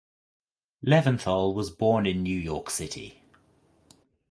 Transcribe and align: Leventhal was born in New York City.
Leventhal 0.83 1.53
was 1.53 1.69
born 1.69 2.07
in 2.07 2.23
New 2.23 2.35
York 2.35 2.71
City. 2.71 3.21